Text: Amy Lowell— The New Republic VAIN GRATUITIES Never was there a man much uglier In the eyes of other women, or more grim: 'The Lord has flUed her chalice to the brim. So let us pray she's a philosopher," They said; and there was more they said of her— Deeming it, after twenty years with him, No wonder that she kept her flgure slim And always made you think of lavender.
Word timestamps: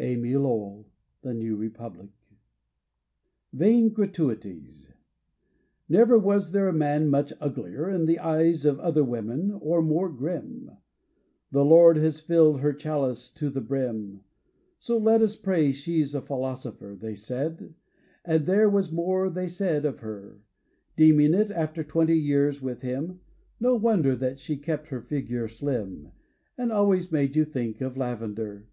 Amy 0.00 0.34
Lowell— 0.36 0.88
The 1.22 1.32
New 1.34 1.54
Republic 1.54 2.10
VAIN 3.52 3.90
GRATUITIES 3.90 4.88
Never 5.88 6.18
was 6.18 6.50
there 6.50 6.66
a 6.66 6.72
man 6.72 7.08
much 7.08 7.32
uglier 7.40 7.88
In 7.88 8.06
the 8.06 8.18
eyes 8.18 8.64
of 8.64 8.80
other 8.80 9.04
women, 9.04 9.52
or 9.52 9.80
more 9.80 10.08
grim: 10.08 10.68
'The 11.52 11.64
Lord 11.64 11.96
has 11.96 12.18
flUed 12.20 12.58
her 12.58 12.72
chalice 12.72 13.30
to 13.34 13.50
the 13.50 13.60
brim. 13.60 14.24
So 14.80 14.98
let 14.98 15.22
us 15.22 15.36
pray 15.36 15.70
she's 15.70 16.12
a 16.12 16.20
philosopher," 16.20 16.96
They 17.00 17.14
said; 17.14 17.72
and 18.24 18.46
there 18.46 18.68
was 18.68 18.90
more 18.90 19.30
they 19.30 19.46
said 19.46 19.84
of 19.84 20.00
her— 20.00 20.40
Deeming 20.96 21.34
it, 21.34 21.52
after 21.52 21.84
twenty 21.84 22.18
years 22.18 22.60
with 22.60 22.82
him, 22.82 23.20
No 23.60 23.76
wonder 23.76 24.16
that 24.16 24.40
she 24.40 24.56
kept 24.56 24.88
her 24.88 25.00
flgure 25.00 25.48
slim 25.48 26.10
And 26.56 26.72
always 26.72 27.12
made 27.12 27.36
you 27.36 27.44
think 27.44 27.80
of 27.80 27.96
lavender. 27.96 28.66